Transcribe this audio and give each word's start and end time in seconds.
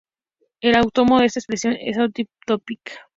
El 0.61 0.75
antónimo 0.77 1.19
de 1.19 1.27
esta 1.27 1.37
expresión 1.41 1.73
es 1.79 1.95
on-topic. 1.95 3.01